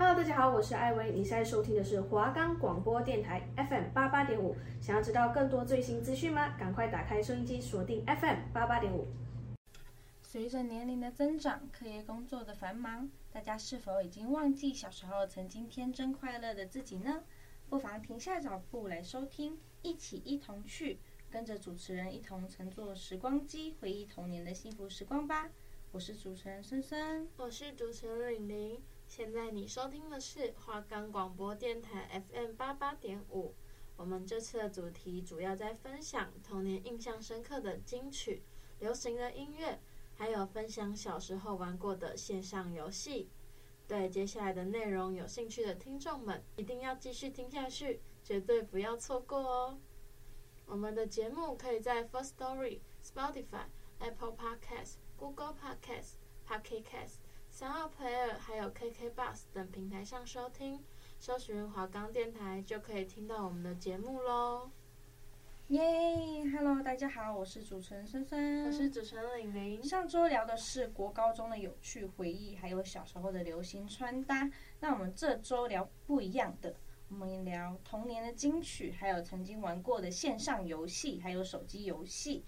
[0.00, 4.56] Hello，大家好，我是艾薇，你现在收听的是华冈广播电台 FM 八八点五。
[4.80, 6.56] 想要知道更多最新资讯吗？
[6.58, 9.06] 赶快打开收音机，锁定 FM 八八点五。
[10.22, 17.22] 随着年龄的增长，课业工作的繁忙，大家是否已经忘记小时候曾经天真快乐的自己呢？
[17.68, 20.98] 不妨停下脚步来收听，一起一同去，
[21.30, 25.50] 跟着主持人一同乘坐时光机，回忆童年的幸福时光吧。
[25.92, 28.82] 我是主持人孙孙，我是主持人玲玲。
[29.10, 33.52] 现在你收听的是华冈广播电台 FM 八八点五。
[33.96, 38.44] 我们这次的主题主要在分享童年印象深刻的金曲、
[38.78, 39.80] 流行的音乐。
[40.14, 43.28] 还有分享小时候玩过的线上游戏，
[43.88, 49.80] 对接下来的内容有兴趣的听众们，一定要继续听下去，绝对不要错过哦。
[50.66, 53.66] 我们的节目可以在 First Story、Spotify、
[53.98, 56.12] Apple Podcasts、Google Podcasts、
[56.48, 56.84] Pocket
[57.60, 60.82] Casts、Sound Player 还有 KKBox 等平台上收听，
[61.18, 64.70] 搜寻华冈电台就可以听到我们的节目喽。
[65.68, 69.82] 耶、yeah，Hello，大家好，我是主持人森森，我是主持人玲玲。
[69.82, 74.50] 上周聊的是国高中的有趣回忆，还有小时候的流行穿搭。
[74.80, 76.74] 那我们这周聊不一样的，
[77.10, 82.42] 我们聊童年的金曲，还有曾经玩过的线上游戏，还有手机游戏。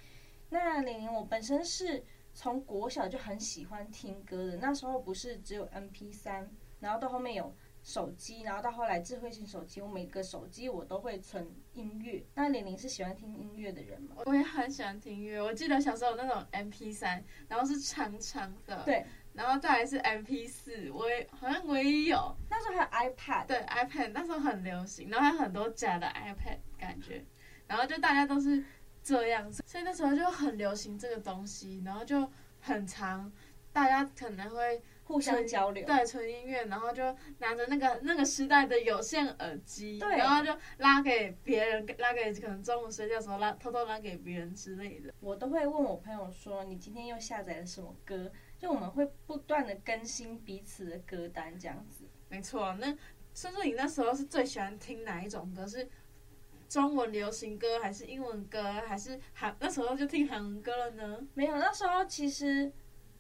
[0.49, 2.03] 那玲玲，我本身是
[2.35, 6.47] 从国小就很喜欢听歌的，那时候不是只有 MP3，
[6.81, 7.55] 然后到后面有。
[7.85, 12.25] 手机，然后到后来智慧型手机，我每个手机我都会存音乐。
[12.33, 14.15] 那玲玲是喜欢听音乐的人吗？
[14.25, 15.43] 我也很喜欢听音乐。
[15.43, 22.33] 我记得小时候有那种 MP3，然后是长长的，对，然后再来是 MP4，我也好像我也有。
[22.49, 27.25] 那时候还有 iPad，对 iPad，那时候很流行，然后还有很多假的 iPad 感觉，
[27.67, 28.63] 然后就大家都是
[29.03, 33.31] 这样子，所以那时候就很流行这个东西，然后就很长，
[33.73, 34.83] 大家可能会。
[35.05, 37.03] 互相交流，对，纯音乐，然后就
[37.39, 45.13] 拿着那个那个时代的有线耳机，然后就拉给别人，拉给可能中午睡觉的时候拉，偷偷拉给别人之类的。
[45.21, 52.09] 我都会问我朋友说：“你今天又下载了什么歌？”就我们会不断的更新彼此的歌单，这样子。
[52.29, 52.87] 没错，那
[53.35, 55.67] 孙孙，你那时候是最喜欢听哪一种歌？
[55.67, 55.87] 是
[56.73, 59.55] 中文流行歌，还是英文歌，还是韩？
[59.61, 61.19] 那时候就听韩文歌了呢？
[61.35, 62.73] 没有，那时候其实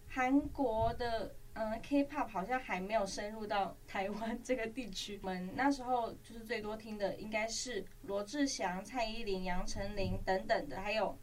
[0.08, 1.34] 韩国的。
[1.54, 5.20] 嗯，K-pop 好像还没有深入到台湾这个地区。
[5.22, 11.14] 我们那时候就是最多听的应该是罗志祥、蔡依林、杨丞琳等等的，还有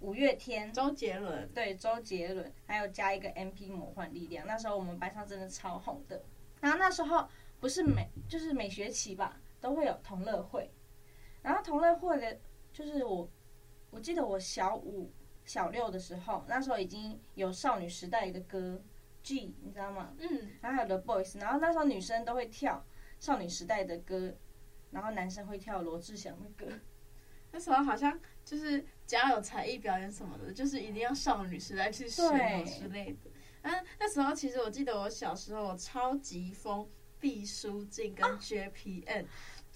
[0.00, 1.48] 五月天、周杰伦。
[1.54, 4.46] 对，周杰伦，还有加一个 MP 魔幻力量。
[4.46, 6.22] 那时候我们班上真的超红的。
[6.60, 7.26] 然后那时候
[7.58, 10.70] 不是每就是每学期吧，都会有同乐会。
[11.48, 12.38] 然后同乐会的，
[12.74, 13.26] 就是我
[13.90, 15.10] 我记得我小五、
[15.46, 18.82] 小六的时候，那时候已经有少女时代的歌。
[19.20, 20.14] G，你知道吗？
[20.18, 22.82] 嗯，然后还有 The Boys，然后那时候女生都会跳
[23.18, 24.34] 少女时代的歌，
[24.90, 26.72] 然后男生会跳罗志祥的歌。
[27.50, 32.22] 那时候好像就是只要有才艺表演什么的，就是一定要少女时代去学
[32.64, 33.30] 之类的。
[33.62, 36.88] 嗯，那时候其实我记得我小时候我超级疯
[37.18, 39.26] 毕书尽跟 JPM，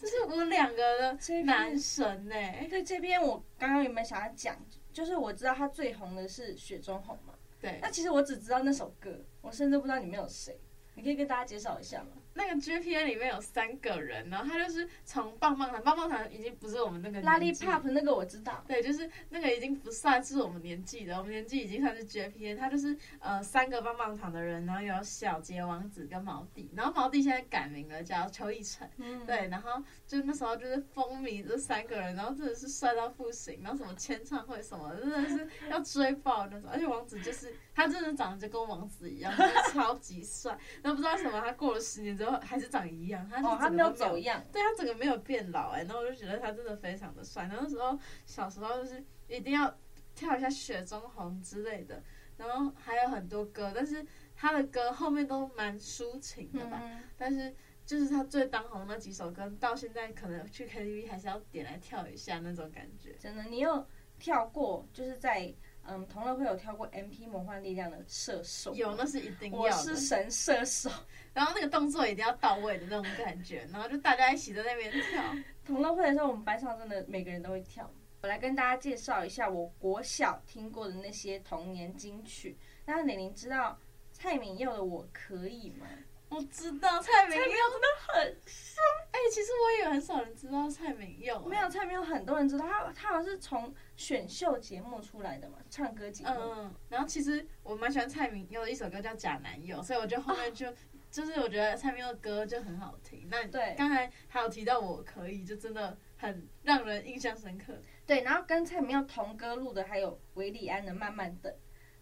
[0.03, 2.67] 这是我们两个的男神呢、欸。
[2.69, 4.57] 对，这边我刚刚有没有想要讲？
[4.93, 7.35] 就是我知道他最红的是雪中红嘛。
[7.61, 10.61] 对，那其实我只知道那首歌，我甚至不知道里面有谁，
[10.97, 12.21] 你可以跟大家介绍一下吗？
[12.35, 17.67] 那个 GPM 里面有三个人，然后他就是从棒棒糖，棒棒糖已经不是我们那个年纪。
[17.67, 22.57] Lollipop 那个我知道，对，就是那个已经不算是我们年纪的，我们年纪已经算是 GPM。
[22.57, 42.39] 他就是呃三个棒棒糖的人，然后有小杰王子跟毛弟，然后毛弟现在改名了叫邱奕成，嗯，对，然后就那时候就是风靡这三个人，然后真的是帅到不行，然后什么签唱会什么，真的是要追爆那种，而且王子就是他真的长得就跟王子一样，就是超级帅， 然后不知道什么他过了十年之后。
[42.43, 47.45] 还是长一样，他他没有走样，对他整个没有变老哎，然后我就觉得他真的非常的帅。
[47.45, 49.75] 然后那时候小时候就是一定要
[50.15, 52.03] 跳一下《雪中红》之类的，
[52.37, 54.05] 然后还有很多歌，但是
[54.35, 57.03] 他的歌后面都蛮抒情的吧、嗯。
[57.17, 57.55] 但是
[57.87, 63.15] 就是他最当红的那几首歌，到现在可能去 KTV 还是要点来跳一下那种感觉。
[63.19, 63.87] 真的，你有
[64.19, 64.87] 跳过？
[64.93, 65.55] 就是在。
[65.85, 69.65] 嗯，同乐会有跳过 MP 魔幻力量的射手，有，那是一定要的。
[69.65, 70.91] 我是神射手，
[71.35, 75.23] 然后那个动作一定要到位的那种感觉，然后就大家一起在那边跳。
[75.65, 77.91] 同乐会的时候，我们班上真的每个人都会跳。
[78.23, 82.57] 我来跟大家介绍一下我国小听过的那些童年金曲。
[82.87, 83.77] 那玲玲知道
[84.13, 85.87] 蔡敏佑的《我可以》吗？
[86.35, 88.83] 我知道蔡明佑真的很帅。
[89.11, 91.39] 哎、欸，其实我也有很少人知道蔡明佑。
[91.47, 92.91] 没有蔡明佑，很多人知道他。
[92.95, 96.31] 他好像是从选秀节目出来的嘛，唱歌节目。
[96.39, 100.73] 嗯，然后其实我蛮喜欢蔡明佑的一首歌叫《假男友》，所以我就后面就
[101.11, 103.29] 就是我觉得蔡明佑的歌就很好听。
[103.31, 107.75] 那对，刚才还有提到我可以，就真的很让人印象深刻。
[108.07, 111.53] 对，然后跟蔡明佑同歌录的还有韦礼安的《慢慢等》，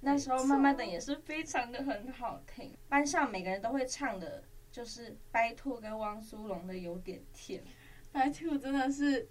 [0.01, 2.77] 那时候《慢慢的》也是非常的很好听。
[2.89, 7.63] 班上每个人都会唱的，就是白兔跟汪苏泷的《有点甜》。
[8.13, 9.29] 白兔真的是。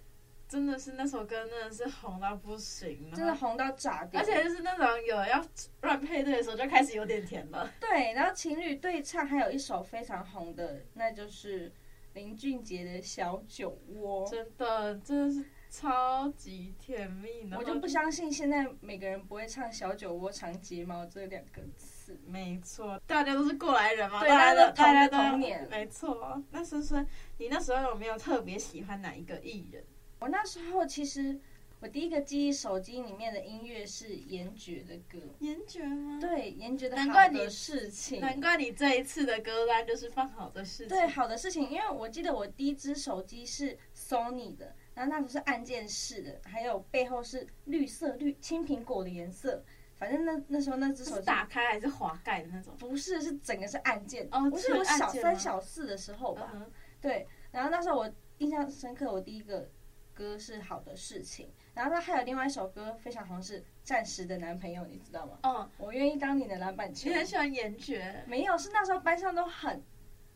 [0.50, 4.20] 真的是那首歌，真的是红到不行，真的红到炸掉。
[4.20, 5.40] 而且就是那种有要
[5.82, 7.72] 乱配对的时候，就开始有点甜了。
[7.78, 11.72] 对，然后情侣对唱，还有一首非常红的，那就是
[12.14, 14.26] 林俊杰的小酒窝。
[14.28, 17.48] 真的，真的是超级甜蜜。
[17.56, 22.18] 我就不相信现在每个人不会唱小酒窝、长睫毛这两个词。
[22.26, 25.68] 没错，大家都是过来人嘛，对，大家都同个童年。
[25.70, 27.06] 没错，那思思，
[27.38, 29.84] 你那时候有没有特别喜欢哪一个艺人？
[30.18, 31.38] 我那时候其实，
[31.78, 35.18] 我第一个记忆手机里面的音乐是严爵的歌。
[35.38, 36.18] 严爵吗？
[36.20, 38.20] 对，严爵的难怪的事情。
[38.20, 40.88] 难怪你这一次的歌单就是放好的事情。
[40.88, 49.64] 对，好的事情，因为我记得我第一只手机是 Sony 的，然后那时候是按键式的，还有背后是绿色绿青苹果的颜色。
[49.96, 52.74] 反正那那时候那只手机打开还是滑盖的那种？
[52.78, 54.28] 不是，是整个是按键。
[54.30, 56.52] 哦，我是我小三小四的时候吧。
[56.54, 56.70] 嗯、
[57.00, 59.70] 对，然后那时候我印象深刻，我第一个。
[60.12, 65.38] 歌是好的事情，然后他还有另外一首歌非常红，是《暂时的男朋友》，你知道吗？
[65.42, 67.08] 嗯，我愿意当你的篮板球。
[67.08, 68.22] 你很喜欢严爵？
[68.26, 69.82] 没有，是那时候班上都很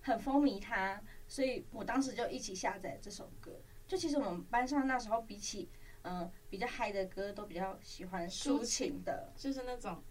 [0.00, 0.98] 很风靡他，
[1.28, 3.60] 所以我当时就一起下载这首歌。
[3.94, 5.68] 就其实我们班上那时候比起
[6.02, 10.02] 嗯、呃、比较嗨的歌，都比较喜欢抒情的，就是那种。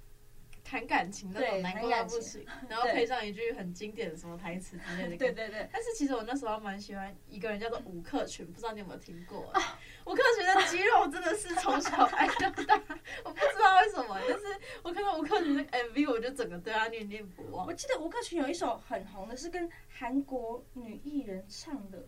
[0.66, 5.18] 谈感情那种难过到不行， 然后配上一句很经典的什么台词之类的。
[5.18, 5.68] 对对对。
[5.74, 9.50] 但是其实我那时候蛮喜欢一个人叫做吴克群，不知道你有没有听过？
[9.52, 12.82] 啊、吴克群的肌肉真的是从小爱到大，
[13.26, 14.46] 我不知道为什么，但是
[14.82, 17.68] 我看到吴克群的 MV，我就整个对他念念不忘。
[17.68, 22.08] 我记得吴克群有一首很红的，是跟韩国女艺人唱的，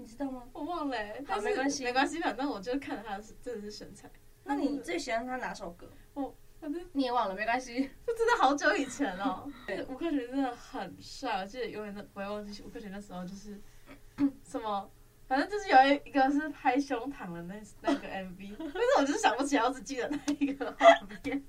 [0.00, 0.44] 你知道吗？
[0.52, 1.22] 我忘了、欸。
[1.26, 4.10] 好，没关系，没关系，反正我就看他是真的是身材。
[4.44, 5.88] 那你最喜欢他哪首歌？
[6.14, 6.34] 我。
[6.60, 9.48] 反正你也忘了，没关系，就真的好久以前了。
[9.66, 13.58] 对，吴克群真的很帅，我记得永远都不会忘记吴克群那时候就是
[14.44, 14.90] 什么，
[15.26, 20.86] 反正就是有一个是拍胸膛的那那个 MV，但是我就是想不起来，我只记得那一个画
[21.24, 21.42] 面。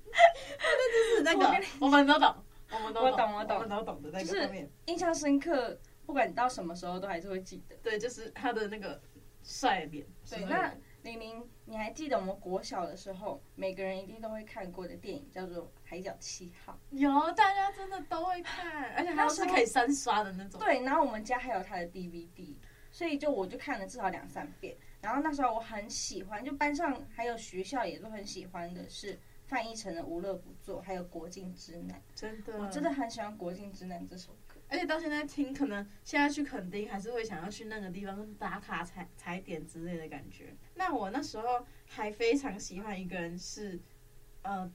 [0.56, 2.34] 反正就是那个，我们都懂，
[2.72, 5.78] 我们都懂，我懂，我懂，我们都懂的那个画面，印象深刻。
[6.06, 7.76] 不管你到什么时候，都还是会记得。
[7.82, 9.00] 对，就是他的那个
[9.42, 10.06] 帅脸。
[10.28, 10.74] 对，那。
[11.02, 16.78] 玲玲，你还记得我们国小的时候，每个人一定都会看过的电影叫做《海角七号》？
[16.96, 20.60] 有，大家真的都会看，而且它是可以三刷的那种。
[20.60, 22.54] 对，然后我们家还有他的 DVD，
[22.92, 24.76] 所以就我就看了至少两三遍。
[25.00, 31.98] 然后那时候我很喜欢，就班上还有学校也都很喜欢的是范逸臣的《无乐不作》，还有《国境之南》。
[32.14, 34.38] 真的，我真的很喜欢《国境之南》这首歌。
[34.72, 40.56] 而且到现在听，可能现在去垦丁还是会想要去那个地方打卡踩踩点之类的感觉。
[40.76, 43.78] 那我那时候还非常喜欢一个人是，
[44.40, 44.72] 呃，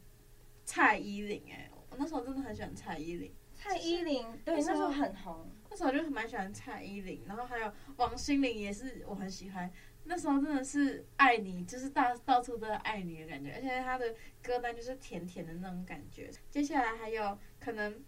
[0.63, 3.33] 蔡依林哎，我那时候真的很喜欢蔡依林。
[3.55, 5.49] 蔡依林，对，那时候很红。
[5.67, 9.67] 那时候就蛮喜欢蔡依林，然后还有王心凌也是我很喜欢。
[10.03, 16.29] 那时候真的是爱你，就是到到处都在爱你的感觉，而且他的歌单就是甜甜的那种感觉。
[16.51, 18.05] 接下来还有可能。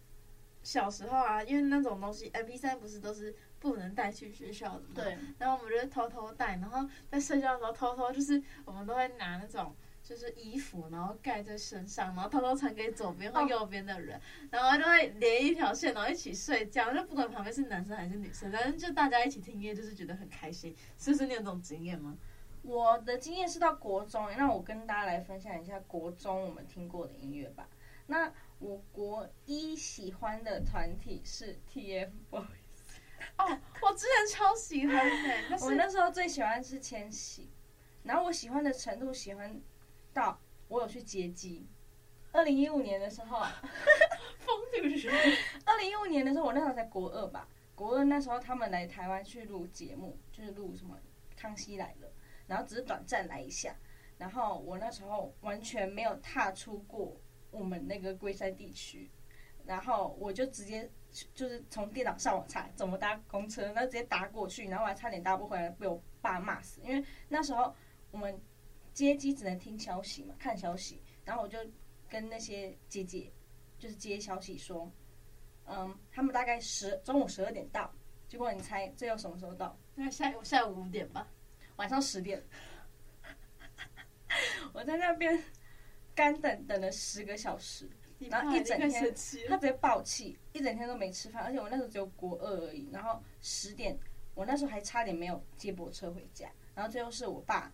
[0.64, 4.88] 小时候啊，因为那种东西 MP 三不是都是不能带去学校的嘛？
[4.96, 5.18] 对。
[5.38, 20.76] 然后我们就偷偷带，然后在睡觉的时候偷偷就是我们都会拿那种就是衣服，然后盖在身上，然后偷偷传给左边或右边的人，哦、然后就会连一条线，然后一起睡觉，就不管旁边是男生还是女生，反正就大家一起听音乐，就是觉得很开心。
[20.98, 22.18] 是不是你有这种经验吗？
[22.62, 27.68] 我的经验是到国中，那我跟大家来分享一下国中我们听过的音乐吧。
[28.08, 32.46] 那我国一喜欢的团体是 TFBOYS。
[33.38, 34.96] 哦，我之前超喜欢
[35.50, 37.50] 的，我那时候最喜欢是千玺，
[38.04, 39.62] 然后我喜欢的程度喜欢
[40.14, 41.68] 到我有去接机。
[42.32, 43.40] 二零一五年的时候，
[44.40, 45.38] 疯女人。
[45.66, 50.98] 二零一五年的时候，我那时候才国二吧，国二那时候他们来台湾去录节目，就是录什么
[51.40, 52.08] 《康熙来了》，
[52.46, 53.76] 然后只是短暂来一下，
[54.18, 57.16] 然后我那时候完全没有踏出过。
[57.52, 59.10] 我们那个龟山地区，
[59.66, 60.90] 然后我就直接
[61.34, 66.80] 就是从电脑上网查怎么搭公车，然后直接搭过去，然后我还差点搭不回来，被我爸骂死。
[66.84, 67.76] 因为那时候
[68.12, 68.40] 我们
[68.94, 71.58] 接机只能听消息嘛，看消息，然后我就
[72.08, 73.32] 跟那些姐姐
[73.78, 74.92] 就是接消息说，
[75.66, 77.92] 嗯，他们大概十中午十二点到，
[78.28, 79.78] 结果你猜最后什么时候到？
[79.96, 81.28] 那下午下午五点吧，
[81.78, 82.44] 晚上十点，
[84.74, 85.44] 我在那边。
[86.20, 87.90] 干等等了十个小时，
[88.30, 88.92] 然后一整天
[89.48, 93.98] 他直接爆气，一整天都没吃饭，而且我那时候只有国二而已，然后十点
[94.36, 97.72] 我那时候还差点没有接驳车回家，然后最后是我爸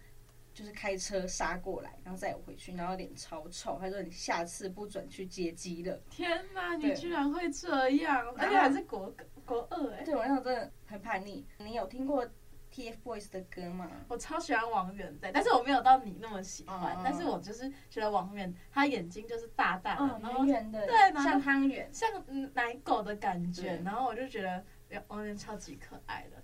[0.54, 6.00] 就是开车杀过来，然后载我回去，然后脸超臭，他说你下次不准去接机了。
[6.12, 9.12] 天哪，你居然会这样，而且还是国
[9.44, 11.44] 国二哎，对我那时候真的很叛逆。
[11.58, 12.24] 你有听过
[12.76, 13.90] ？TFBOYS 的歌嘛？
[14.10, 16.94] 我超喜欢王源的，但是我没有到你那么喜欢。
[16.98, 22.10] 嗯、但是我就是觉得王源，他眼睛就是大大的，嗯、然后圆圆的，对，像汤圆，像
[22.54, 23.82] 奶狗的感觉。
[23.86, 24.62] 然后我就觉得
[25.08, 26.44] 王源超级可爱的。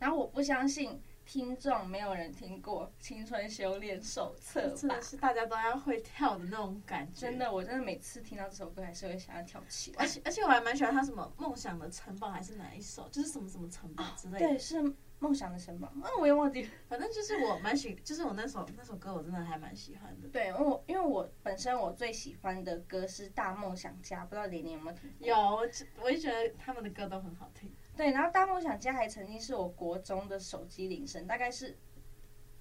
[0.00, 4.76] 然后我不相信听众没有人听过《青春修炼手册》吧？
[4.76, 7.20] 真的是大家都要会跳的那种感觉。
[7.20, 10.02] 真的，我真的每次听到这首歌，还是会想要跳起来。
[10.02, 13.08] 而且而且我还蛮喜欢他什么梦想的城堡，还是哪一首？
[13.10, 14.48] 就是什么什么城堡之类的。
[14.48, 14.82] 对，是。
[15.20, 16.70] 梦想的城堡，嗯，我也忘记了。
[16.88, 20.26] 反正就是我蛮喜，就是我那首那首歌，我真的还蛮喜欢的。
[20.28, 25.28] 对，因为我因为我本身我最喜欢的歌是《大梦想家》，不知道玲玲有没有听过？
[25.28, 25.68] 有，我
[26.02, 27.70] 我就觉得他们的歌都很好听。
[27.94, 31.76] 对，然后《大梦想家》还曾经是我国中的手机铃声，大概是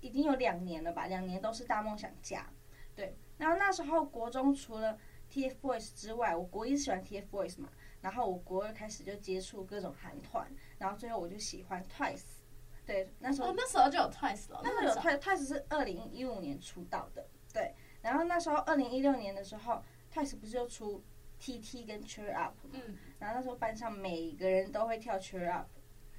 [0.02, 2.42] 已经有两年了吧，两年都是《大梦想家》。
[2.94, 5.00] 对，然后那时候国中除了
[5.32, 7.70] TFBOYS 之外，我国一喜欢 TFBOYS 嘛，
[8.02, 10.46] 然后我国二开始就接触各种韩团，
[10.78, 12.39] 然后最后我就喜欢 TWICE。
[12.90, 14.62] 对，那时候、哦、那时候就有 Twice 了。
[14.64, 17.24] 那时候有 Twice，Twice 是二零一五年出道的。
[17.54, 21.04] 对，然后那时候二零一六年的时候，Twice 不是就出
[21.40, 22.72] TT 跟 Cheer Up 吗？
[22.74, 22.98] 嗯。
[23.20, 25.68] 然后那时候班上每个人都会跳 Cheer Up。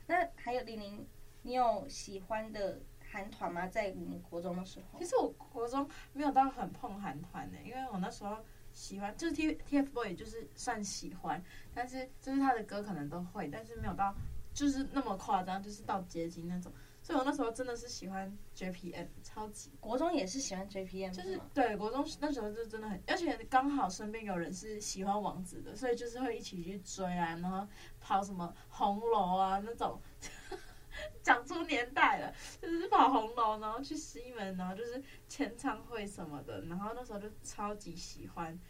[0.07, 1.09] 那还有玲玲，
[1.43, 3.67] 你有喜欢的韩团吗？
[3.67, 5.00] 在你国中的时候？
[5.00, 8.39] 其实我国中没有到很碰韩团的，因为我那时候
[8.73, 11.43] 喜欢就是 T TFBOYS，就是算喜欢，
[11.75, 14.15] 但是就是他的歌可能都会，但是没有到。
[14.61, 16.71] 就是那么夸张，就是到结晶那种，
[17.02, 19.73] 所以我那时候真的是喜欢 JPM，超级。
[19.81, 27.67] 国中也是喜欢 JPM，就是对国中那时候就真的很，而且刚好身边有人是喜欢王子的，所以就是会一起去追啊，然后
[28.00, 29.99] 跑什么红楼啊那种，
[31.25, 38.61] 讲出年代了，就是跑红楼，然后去西门，然后就是签唱会什么的，然后那时候就超级喜欢，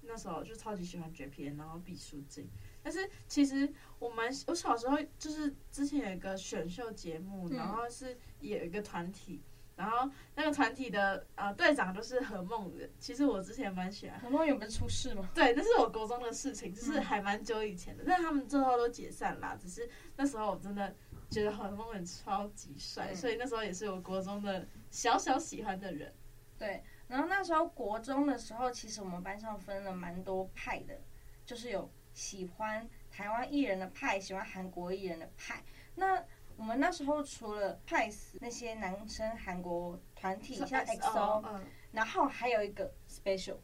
[0.00, 2.50] 那时候就超级喜欢 JPM，然后毕书尽。
[2.86, 9.42] 但是其实我蛮我小时候就是之前有一个选秀节目，然后是有一个团体，
[9.74, 12.88] 然后那个团体的呃队长就是何梦圆。
[13.00, 15.28] 其实我之前蛮喜欢何梦圆，不是出事吗？
[15.34, 18.04] 对，那是我国中的事情，就是还蛮久以前的。
[18.06, 19.58] 但他们最后都解散啦。
[19.60, 20.94] 只是那时候我真的
[21.28, 26.14] 觉得何梦圆超级帅，所以那时候也是我国中的小小喜欢的人。
[26.56, 31.00] 对，然后那时候国中的时候，其实我们班上分了蛮多派的，
[31.44, 31.90] 就是有。
[32.16, 35.62] 喜欢台湾艺人的派，喜欢韩国艺人的派。
[35.94, 36.24] 那
[36.56, 41.60] 我们那时候除了派死那些男生韩国团体，像 EXO，
[41.92, 43.58] 然后还有一个 Special。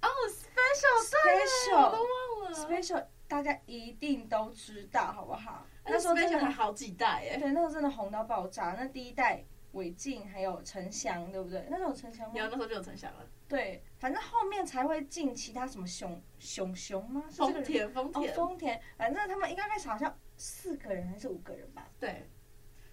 [0.00, 1.98] 哦，Special，Special，我都
[2.42, 2.56] 忘了。
[2.58, 5.66] Special 大家一定都知道，好不好？
[5.84, 7.36] 那时候 Special 还好几代耶。
[7.36, 8.74] 对，那时候真的红到爆炸。
[8.78, 9.44] 那第一代
[9.76, 11.66] 伟晋还有陈翔，对不对？
[11.70, 13.28] 那时候陈翔有，那时候就有陈翔了。
[13.46, 17.22] 对，反正后面才会进其他什么熊熊熊吗？
[17.30, 21.88] 丰田丰田哦，丰田，反正他们应该开始好像四个人还是五个人吧？
[22.00, 22.28] 对，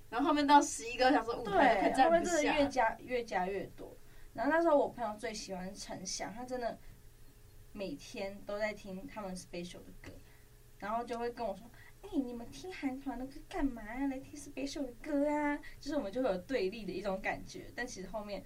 [0.10, 3.98] 然后后面到十一个，想说五个人对，后面真的越加越加越多。
[4.34, 6.78] 然后那时候我朋友最喜欢陈翔，他真的
[7.72, 10.12] 每天都在听他们 special 的歌，
[10.78, 11.66] 然后就会跟我说
[12.04, 14.08] ：“哎、欸，你们听韩团的歌干嘛呀？
[14.08, 17.72] 来听 special 的歌啊！”就是我们就会有对立的一种感觉。
[17.76, 18.44] 但其实后面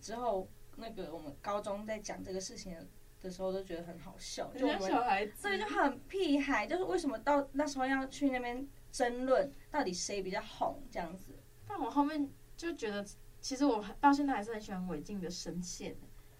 [0.00, 0.48] 之后。
[0.74, 2.74] 那个我们高中在讲这个事情
[3.20, 11.38] 的时候都觉得很好笑，就我们小孩子，所以就很屁孩，就是为什么到那时候要去那边争论到底谁比较红这样子。
[11.68, 13.04] 但我后面就觉得，
[13.38, 15.94] 其实我到现在还是很喜欢韦静的声线，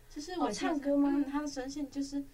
[0.08, 1.10] 就是我唱歌吗？
[1.14, 2.24] 嗯，他的声线就是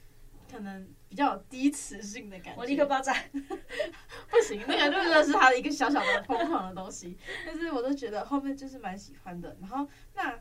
[0.48, 2.60] 可能比较有低磁性的感觉。
[2.60, 7.16] 我立刻爆炸，不行，那个就真的是他的一个小小的疯狂的东西。
[7.46, 9.56] 但是我都觉得后面就是蛮喜欢的。
[9.60, 10.38] 然后那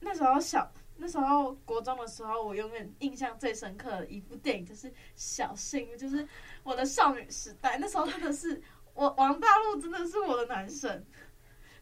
[0.00, 0.70] 那时候小。
[1.02, 4.86] 那时候国中的时候，我永远印象最深刻的一部电影就是
[5.16, 6.28] 《小幸运》，就是
[6.62, 7.78] 我的少女时代。
[7.78, 8.60] 那时候真的是
[8.92, 11.02] 我王大陆真的是我的男神。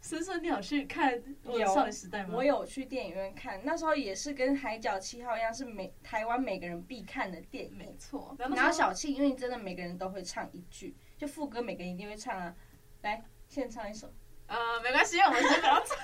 [0.01, 2.35] 森森，你有去看我的少女时代吗？
[2.35, 7.77] 我有去电影院看，那时候也是跟《海角七号》一样，是每台湾每个人必看的电影。
[7.77, 8.35] 没错。
[8.39, 12.55] 然后小庆，因为真的每个人都会唱一句，就副歌每个人一定会唱啊。
[13.03, 14.13] 来，现唱一首。
[14.47, 15.97] 呃，没关系，我们先不要唱。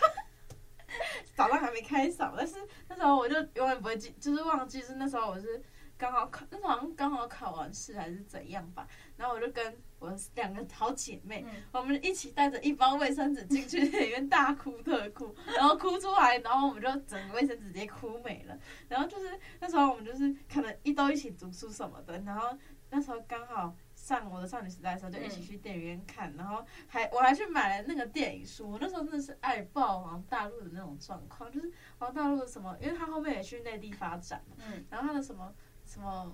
[1.34, 2.56] 早上还没开嗓，但是
[2.88, 5.62] 那时候我就永远不会记，就是忘记是那时候我是
[5.96, 8.86] 刚好考，那时候好像刚好考完试还是怎样吧。
[9.16, 18.58] 然后我就跟我两个好姐妹，嗯、我们一起带着一包卫生纸进去里面大哭特哭， 然后哭出来，然后我们就整个卫生纸直接哭没了。
[18.88, 22.56] 然后就是那时候我们就是可能一都一起读书什么的，然后
[22.90, 28.72] 那时候刚好上我的少女时代的时候，就一起去电影院看，嗯、然后还我还去买了那个电影书。
[28.72, 36.32] 我那时候真的是爱爆王大陆的那种状况，就是王大陆的什么，因为他后面也去内地发展嘛，嗯，然后他的什么什么。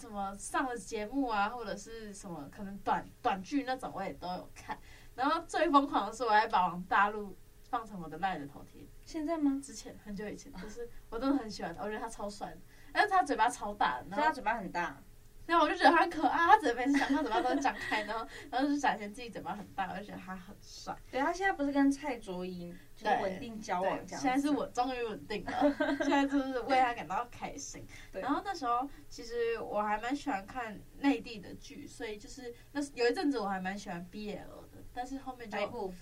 [0.00, 4.78] 什么上的节目啊，或者是什么可能短短剧那种，我也都有看。
[5.16, 7.36] 然后最疯狂的是，我还把王大陆
[7.68, 8.86] 放成我的赖的头贴。
[9.04, 9.60] 现在吗？
[9.60, 12.56] 之前很久以前，就是我真的很喜欢他，我觉得他超帅，
[12.92, 15.02] 但是他嘴巴超大，然后他嘴巴很大。
[15.48, 20.94] 然后我就觉得他很可爱，他嘴巴每次讲，他嘴巴都张开，然后然后就展现自己嘴巴很大，我就觉得他很帅。
[21.10, 24.20] 对，他现在不是跟蔡卓宜就是稳定交往这样？
[24.20, 25.74] 现在是我终于稳定了，
[26.04, 27.82] 现在就是为他感到开心。
[28.12, 34.36] 对然后那时候其实我还蛮喜欢看内地的剧，所以就是那有一阵子我还蛮喜欢 BL
[34.70, 35.92] 的，但是后面就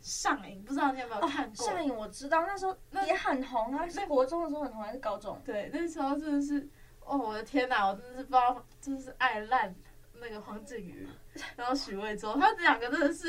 [0.00, 1.66] 上瘾，不知道你有没有看过？
[1.66, 2.74] 哦、上瘾我知道，那时候
[3.06, 5.38] 也很红啊，是国中的时候很红还是高中？
[5.44, 6.66] 对，那时候真的是。
[7.08, 7.86] 哦，我的天哪！
[7.86, 9.74] 我真的是不知道，真的是爱烂
[10.12, 11.08] 那个黄景瑜，
[11.56, 13.26] 然后许魏洲，他们两个真的是，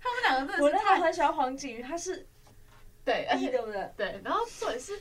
[0.00, 0.62] 他们两个真的是。
[0.62, 2.26] 我那时候很喜欢黄景瑜，他是，
[3.04, 3.90] 对，对不对？
[3.96, 4.92] 对，然后重点是，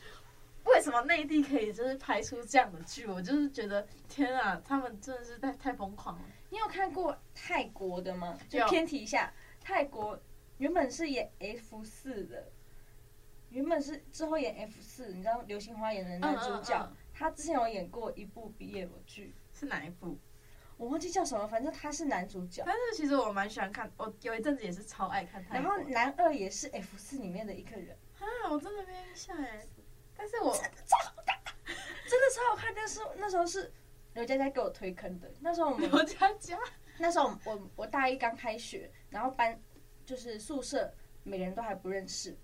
[0.63, 3.05] 为什么内地可以就是拍出这样的剧？
[3.05, 6.25] 我就是觉得天啊，他们真的是太太疯狂了。
[6.49, 8.37] 你有看过泰国的吗？
[8.47, 10.17] 就偏题一下，泰国
[10.59, 12.47] 原本是演 F 四的，
[13.49, 16.79] 原本是之后演 F 四，你知道《流星花园》的男主角。
[16.79, 20.19] 嗯嗯嗯他之前有演过一部 BL 剧，是哪一部？
[20.75, 22.61] 我忘记叫什么，反正他是男主角。
[22.65, 25.55] 但是其实我蛮喜欢看，我有一阵子也是超爱看他。
[25.55, 27.97] 然后男二也是 F 四里面的一个人。
[28.19, 29.65] 啊，我真的没印象哎。
[30.17, 32.73] 但是我真的超好看，真的超好看。
[32.75, 33.71] 但是那时候是
[34.13, 35.31] 刘佳佳给我推坑的。
[35.39, 36.59] 那时候我们刘佳佳，
[36.99, 39.57] 那时候我我大一刚开学，然后班
[40.05, 40.93] 就是宿舍
[41.23, 42.37] 每个人都还不认识，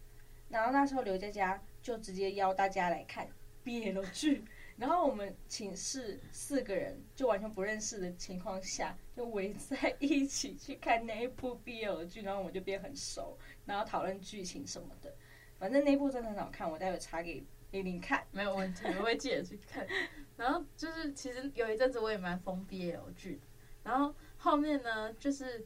[0.48, 3.28] 然后那时候刘佳佳就直接邀大家来看
[3.66, 4.46] BL 剧。
[4.82, 15.14] 然后我们寝室四个人就完全不认识的情况下，就围在一起去看那一部 BL 剧，然后我们就变很熟，然后讨论剧情什么的。
[15.60, 19.86] 反正那部真的很好看，我待会查给玲玲看，没有问题，我会记得去看。
[20.36, 23.40] 然后就是其实有一阵子我也蛮疯 BL 剧，
[23.84, 25.64] 然后后面呢，就是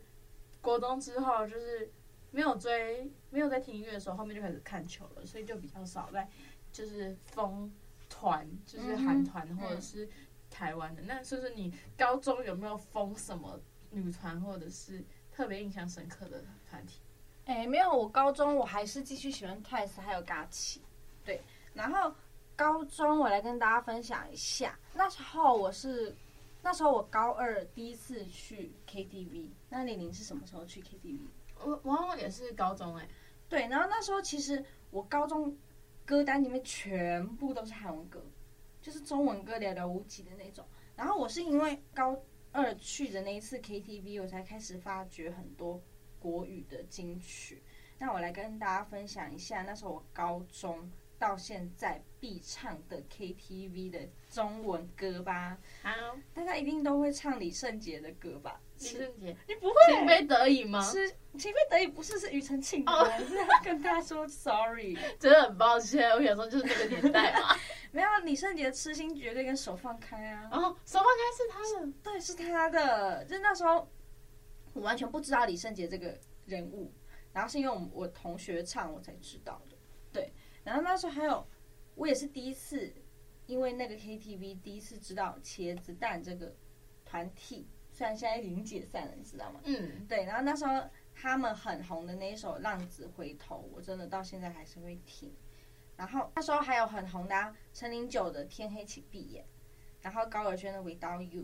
[0.60, 1.89] 国中之后就是
[2.32, 6.30] 没有追，没有在听音乐的时候，后面就开始看球了，所以就比较少在
[6.74, 7.74] 就是疯。
[8.17, 10.08] 团就是韩团或者是
[10.49, 17.01] 台湾的，那就是，是你高中有没有封什么女团或者是特别印象深刻的团体？
[17.43, 20.82] 哎、欸，没有，我高中我还是继续喜欢 TWICE 还有 G.O.T.，
[21.25, 21.41] 对。
[21.73, 22.15] 然后
[22.56, 26.15] 高中我来跟大家分享一下，那时候我是
[26.62, 31.19] 那时候我高二第一次去 KTV，那李玲是什么时候去 KTV？
[31.65, 33.10] 我我好像也是高中哎、欸，
[33.49, 33.67] 对。
[33.67, 35.54] 然后那时候其实我高中。
[36.06, 38.24] 歌单里面全部都是韩文歌，
[38.82, 40.65] 就是中文歌寥寥无几的那种。
[40.96, 42.18] 然后我是因为高
[42.52, 45.82] 二去的那一次 KTV，我才开始发掘很多
[46.20, 47.62] 国语的金曲。
[47.98, 55.58] 那我来跟大家分享一下，那时候我高中到现在必唱的 KTV 的中文歌吧。
[55.82, 55.89] 好，
[56.34, 58.62] 大家一定都会唱李圣杰的歌吧？
[58.80, 59.76] 李圣杰，你不会？
[59.94, 60.82] 情非得已吗？
[60.82, 62.84] 是情非得已，不是是庾澄庆
[63.64, 66.12] 跟他说 sorry， 真的很抱歉。
[66.12, 67.56] 我想说就是那个年代嘛。
[67.92, 70.50] 没有李圣杰的痴心绝对跟手放开啊。
[70.52, 73.24] 哦，手放开是他的，对，是他的。
[73.26, 73.90] 就那时候
[74.74, 76.92] 我完全不知道李圣杰这个人物，
[77.32, 79.78] 然后是因为我我同学唱我才知道的。
[80.12, 80.34] 对，
[80.66, 81.48] 然后那时候还有
[81.96, 82.94] 我也是第一次，
[83.46, 86.54] 因为那个 KTV 第一次知道茄子蛋这个
[87.06, 87.70] 团体。
[87.96, 89.62] 虽然现在已经解散了，你知道吗？
[89.64, 90.26] 嗯，对。
[90.26, 90.84] 然后那时候
[91.16, 95.34] 他们很红的那一首《浪子回头》，我真的到现在还是会听。
[95.96, 99.46] 然后那时候还有很红的啊，陈零九的《天黑请闭眼》，
[100.02, 101.44] 然后高尔宣的《Without You》。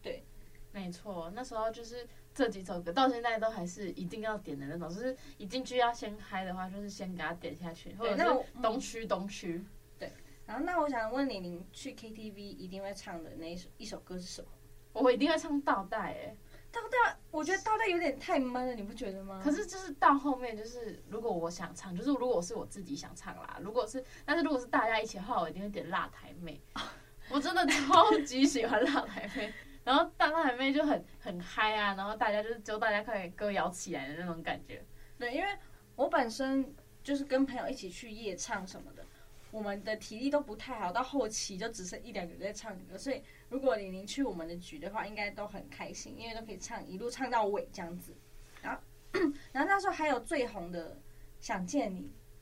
[0.00, 0.24] 对，
[0.72, 4.88] 没错，那时候就是这几首歌，到现在都还是一定要点的那种。
[4.88, 9.62] 就是一进去要先嗨的话，就是先给他点下去，或者是东区东区。
[9.98, 10.10] 对。
[10.46, 14.48] 然后那我想问你，你去 KTV 一定会唱的那一首一首歌是什么？
[14.92, 16.36] 我一定会唱倒带哎，
[16.72, 19.40] 倒带，我觉得倒带有点太闷了，你不觉得吗？
[19.42, 26.60] 可是就是到后面，就是如果我想唱，就是如果是我自己想唱啦，如果是，但是如果是大家一起的话，我一定会点辣台妹。
[27.30, 29.52] 我真的超级喜欢辣台妹，
[29.84, 34.82] 然后大辣台妹就很很嗨啊，然后大家就是就大家快点歌摇起来的那种感觉。
[35.18, 35.48] 对，因为
[35.94, 39.04] 我本身就是跟朋友一起去夜唱什么的，
[39.50, 48.14] 我们的体力都不太好，到后期就只剩一两个人在唱歌，所以如果李宁去我们的局的话，应该都很开心，因为都可以唱一路唱到尾这样子。
[48.62, 48.80] 然后，
[49.52, 50.94] 然后那时候还有最红的
[51.40, 52.00] 《想见你》。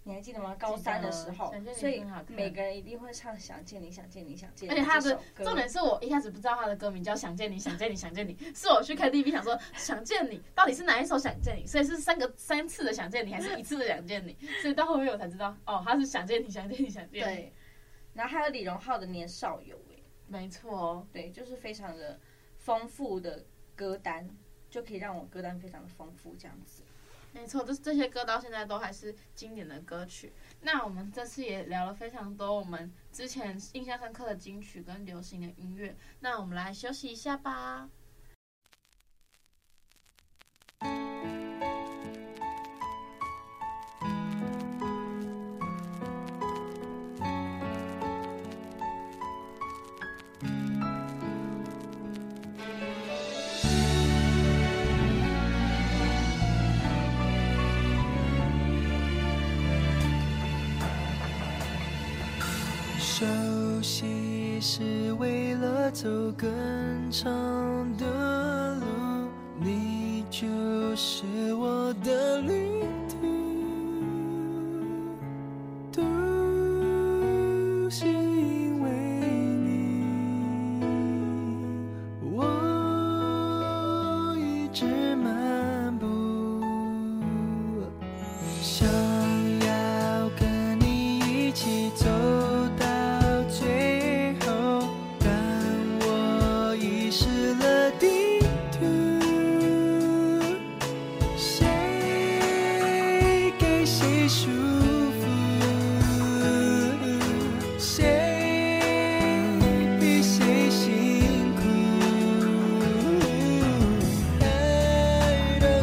[0.08, 0.54] 你还记得吗？
[0.54, 4.72] 高三的时候，所以每个人一定会唱《想见你，想见你，想见你》。
[4.76, 14.34] 而且他的重点是我一开始不知道他的歌名叫《想见你，想见你，想见你》，是我去 KTV 想说《想见你》到底是哪一首《想见你》，所以是三个三次的《想见你》，还是一次的《想见你》？
[14.62, 17.20] 所以到后面我才知道，哦，他是《想见你，想见你，想见你》。
[17.24, 17.52] 对。
[18.14, 19.82] 然后还有李荣浩的《年少有为》，
[20.28, 22.18] 没错，对，就是非常的
[22.58, 24.28] 丰富的歌单，
[24.68, 26.82] 就可以让我歌单非常的丰富这样子。
[27.32, 30.32] 没错，这这些歌到现在都还是经典的歌曲。
[30.62, 35.94] 那我们这次也聊了非常多我们之前印象深刻的金曲跟流行的音乐。
[36.20, 37.90] 那我们来休息一下吧。
[63.18, 63.24] 休
[63.80, 66.46] 息是为了走更
[67.10, 67.32] 长
[67.96, 68.84] 的路，
[69.58, 70.44] 你就
[70.94, 71.24] 是
[71.54, 72.84] 我的旅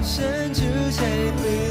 [0.05, 0.61] 深处
[0.91, 1.05] 才
[1.37, 1.62] 会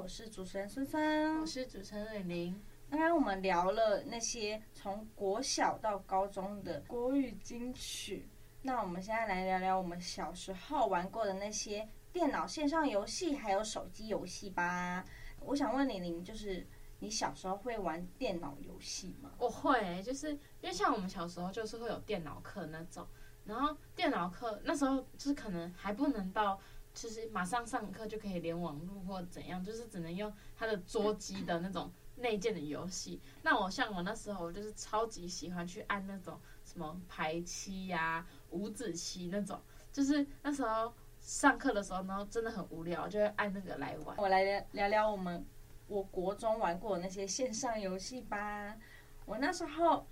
[0.00, 2.58] 我是主持人孙孙，我是主持人蕊玲。
[2.90, 8.26] 刚刚我们聊了那些从国小到高中的国语金曲，
[8.62, 15.04] 那我们现在来聊聊我们小时候玩过的那些电脑线上游戏，还有手机游戏吧。
[15.38, 16.66] 我想问你玲，就是
[16.98, 19.32] 你小时候会玩电脑游戏吗？
[19.36, 23.06] 我会，就是因为像我们小时候就是会有电脑课那种，
[23.44, 26.58] 然后电脑课那时候就是可能还不能到。
[26.92, 33.20] 其实马上上课就可以连网络或怎样，就是只能用他的桌机的那种内建的游戏。
[33.42, 39.60] 那我像我那时候，我就是超级喜欢去按那种什么排期呀、五子棋那种，
[39.92, 44.16] 就是那时候上课的时候，然后真的很无聊，就会按那个来玩。
[44.18, 45.46] 我来聊聊聊我们
[45.86, 48.76] 我国中玩过那些线上游戏吧。
[49.24, 50.04] 我那时候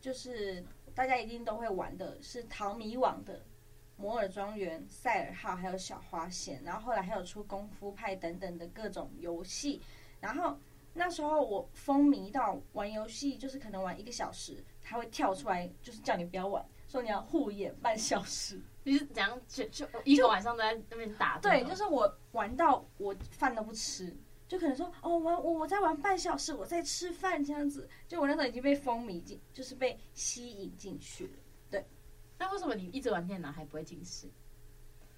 [0.00, 0.62] 就是
[0.94, 3.42] 大家一定都会玩的是淘米网的。
[3.98, 9.82] 摩尔庄园、赛尔号，还有小花仙，然后后来还有出功夫派等等的各种游戏。
[10.20, 10.56] 然后
[10.94, 18.60] 那时候我风靡到玩游戏，就是可能玩一个小时，他会跳出来，就是叫你不要玩，说你要护眼半小时。
[18.84, 21.38] 你是怎样就就一个晚上都在那边打？
[21.40, 27.86] 对，就是我玩到我饭都不吃，就可能说哦，玩我我在玩半小时，我在吃饭这样子。
[28.06, 31.32] 就我那时候已经被风靡进，就是被吸引进去了。
[32.38, 34.30] 那为什么你一直玩电脑还不会近视？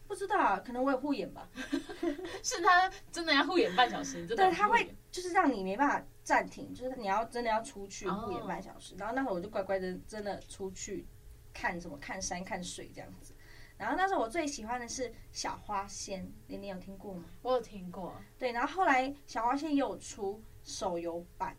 [0.08, 1.48] 不知道啊，可能我有护眼吧。
[2.42, 4.26] 是他真的要护眼半小时？
[4.26, 8.96] 对，他会就是让你没办法暂停，就是你要真的要出去护眼半小时。
[8.96, 11.06] 然后那会儿我就乖乖的真的出去
[11.52, 13.34] 看什么看山看水这样子。
[13.78, 17.24] 然后那时候我最喜欢的是小花仙，玲玲有听过吗？
[17.42, 18.12] 我有听过。
[18.36, 21.56] 对，然后后来小花仙也有出手游版。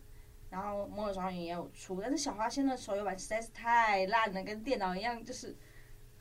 [0.51, 5.55] 然后摩尔庄园也有出，但是小花仙的手游版实在是太烂了，跟电脑一样，就是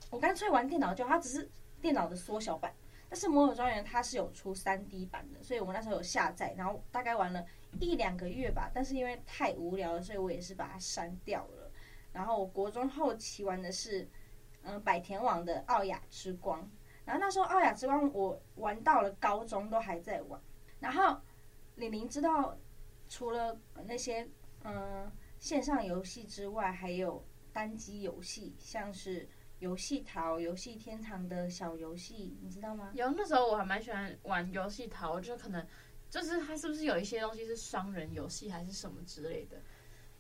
[0.09, 1.51] 我干脆玩电脑就，它只是
[1.83, 2.73] 电脑的缩小版。
[3.09, 7.45] 但是摩尔庄园它是有出 3D 版的，所以我那时候有下载，然后大概玩了
[7.81, 8.71] 一两个月吧。
[8.73, 11.69] 但是因为太无聊了，所以我也是把它删掉了。
[12.13, 14.09] 然后我国中后期玩的是，
[14.63, 16.71] 嗯、百田网的奥雅之光。
[17.05, 20.41] 然后那时候奥雅之光我玩到了高中都还在玩。
[20.79, 21.21] 然后
[21.75, 22.57] 李玲知道，
[23.11, 24.27] 除了那些
[24.63, 29.27] 嗯、线上游戏之外，还有单机游戏，像是
[29.59, 32.91] 游戏淘、游戏天堂的小游戏，你知道吗？
[32.95, 35.67] 有，那时候我还蛮喜欢玩游戏淘，就可能
[36.11, 39.61] 就是它是不是有一些东西是双人游戏还是什么之类的。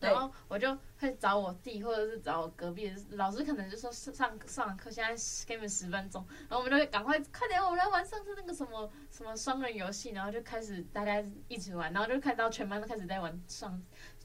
[0.00, 5.14] 然后我就会找我弟，或者是找我隔壁的老师，可能就说上上上课，现在
[5.46, 13.78] 给你们十分钟，然后我们就会赶快快点，我们来玩上次那个什么什么双人游戏，然后就开始大家一起玩，然后就看到全班都开始在玩双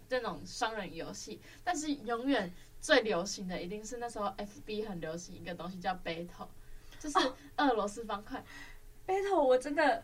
[0.07, 1.41] 这种双人游戏。
[1.63, 6.47] 但是永远最流行的一定是那时候 FB 很流行一个东西叫 Battle，
[6.99, 7.17] 就是
[7.57, 8.41] 俄罗斯方块。
[9.05, 10.01] Battle 我真的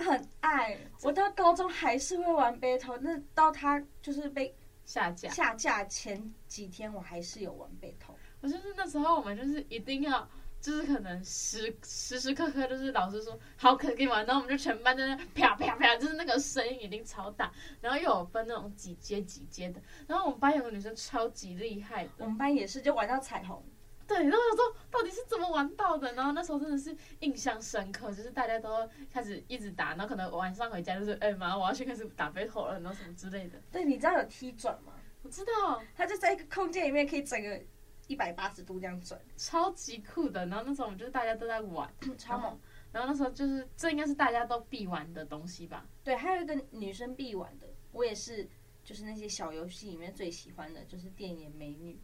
[0.00, 4.52] 很爱，我到高中还是会玩 Battle，那到他就是被。
[4.84, 5.28] 下架。
[5.30, 10.28] 下架前几天我还是有玩背头，我就是那时候我们就是一定要，
[10.60, 23.64] 就是可能时时时刻刻都是老师说好可以玩，然后我们就全班在那啪啪啪，就是那个声音一定超大，然后又有分那种几阶几阶的，然后我们班有个女生超级厉害的，我们班也是就玩到彩虹。
[24.06, 26.12] 对，然后我说到底是怎么玩到的？
[26.14, 33.60] 然后那时候真的是印象深刻，就是大家都开始一直打，然后可能晚上回家就是，哎妈，我要去开始打 battle 了，然后什么之类的。
[33.72, 34.92] 对，你知道有踢转吗？
[35.22, 37.58] 我知道，它就在一个空间里面可以整个
[38.06, 40.44] 一百八十度这样转，超级酷的。
[40.46, 42.60] 然后那时候我们就是大家都在玩，超猛。
[42.92, 45.86] 然后那时候就是这应该是大家都必玩的东西吧？
[46.04, 48.48] 对，还有一个女生必玩的，我也是，
[48.84, 51.98] 就是那些小游戏里面最喜欢的就是电眼美女。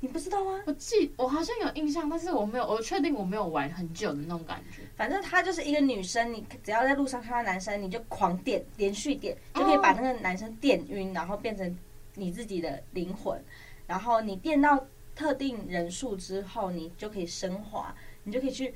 [0.00, 0.62] 你不知道吗？
[0.66, 4.82] 我记，我好像有印象，但是我没有，我确定我没有玩很久的那种感觉。
[4.96, 11.76] 反正他就是一个女生，你只要在路上看到男生，你就狂点，连续点，就可以把那个男生电晕，然后变成
[12.14, 13.42] 你自己的灵魂。
[13.88, 18.72] 然后你电到特定人数之后，你就可以升华，你就可以去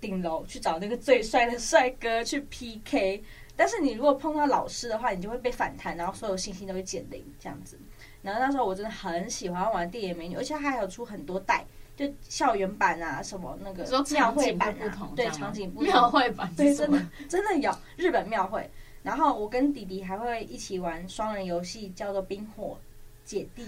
[0.00, 3.22] 顶楼去找那个最帅的帅哥去 PK。
[3.54, 7.78] 但是你如果碰到老师的话，你就会被反弹，然后所有信息都会减零，这样子。
[8.22, 11.64] 然后那时候我真的很喜欢玩电眼美女，而且它还有出很多代，
[11.96, 15.92] 就校园版啊，什么那个庙会版啊，对，场景不同。
[15.92, 18.70] 庙会版，对，真的真的有日本庙会。
[19.02, 22.78] 然后我跟弟弟还会一起玩双人游戏，叫做冰火
[23.24, 23.64] 姐弟。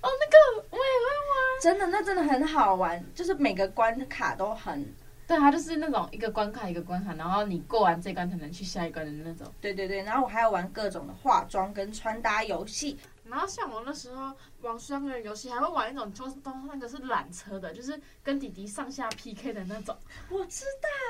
[0.00, 1.60] 哦，那个我也会玩。
[1.60, 4.86] 真的，那真的很好玩，就是每个关卡都很。
[5.26, 9.52] 对，它就是那种一个关卡一个关卡，然后你过完这关才能去下一关的那种。
[9.60, 12.96] 对对对，然后我还要玩各种的化妆跟穿搭游戏。
[13.28, 19.96] 然后像我那时候玩双人游戏，还会玩一种，就是都那个是缆车的，就是跟弟弟上下 PK 的那种。
[20.30, 20.64] 我知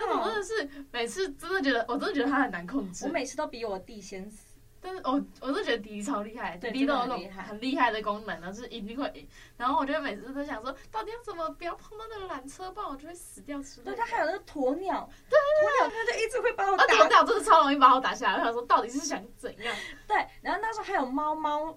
[0.07, 3.07] 道， 我真的是每次真的觉得，我真的觉得他很难控制。
[3.07, 4.47] 我每次都比我弟先死。
[4.81, 9.27] 但是我我是觉得弟弟超厉害，弟弟都有那种很厉害的功能，然后就是一定会赢。
[9.57, 13.93] 然后我就每次都想说，到底要怎么不要碰到那个缆车，不然我就会死掉之类的。
[13.93, 16.85] 对，他还有那个鸵鸟，对，鸵鸟他就一直会把我打。
[16.85, 18.39] 鸵鸟真的超容易把我打下来。
[18.39, 19.75] 我想说，到底是想怎样？
[20.07, 21.77] 对，然后那时候还有猫猫。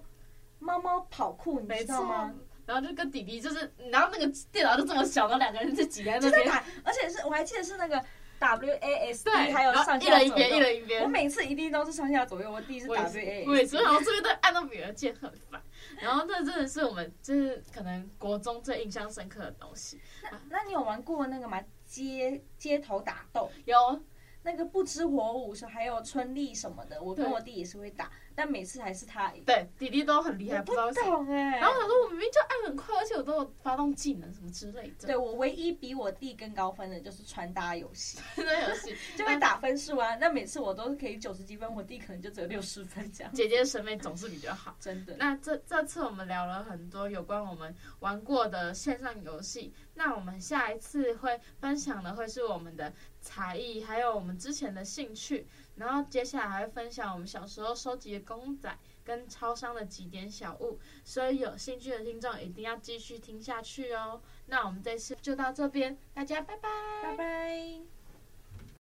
[0.62, 2.32] 猫猫跑酷，你知道吗？
[2.64, 8.02] 然后就跟弟弟就是，然后那个电脑就这么小，然后两个人就挤在那边打，而且是我还记得是那个
[8.38, 11.02] W A S D，对，还有上下左右，一人一边，一人一边。
[11.02, 15.60] 我每次一定都是上下左右，我第一次 W A S 我也是，然后这边都按到别的键很烦。
[16.00, 20.00] 然后这真的是我们就是可能国中最印象深刻的东西。
[20.22, 21.60] 那那你有玩过那个吗？
[21.84, 23.76] 街街头打斗有。
[24.42, 29.44] 那个不知火舞是还有春丽什么的，我跟我弟也是会打，但每次还是他赢。
[29.44, 31.24] 对，弟弟都很厉害，不知道为什么。
[31.32, 35.06] 然后我想说，我明明就按很快，而且我都有发动技能什么之类的。
[35.06, 40.16] 对，我唯一比我弟更高分的就是穿搭游戏， 穿搭游戏就会打分数啊。
[40.16, 43.32] 那每次我都是可以九十几分，我弟可能就只有六十分这样。
[43.32, 45.14] 姐姐的审美总是比较好， 真的。
[45.18, 52.92] 那这这次我们聊了很多有关我们玩过的线上游戏，那我们下一次会分享的会是我们的
[53.22, 64.20] 才艺，还有我们之前的兴趣，然后接下来还会分享我们小时候收集的公仔跟超商的几点小物，所以有兴趣的听众一定要继续听下去哦。
[64.46, 66.68] 那我们这次就到这边，大家拜拜，
[67.02, 68.01] 拜拜。